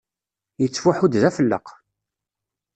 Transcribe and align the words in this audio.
Yettfuḥu-d 0.61 1.13
d 1.21 1.23
afelleq. 1.29 1.67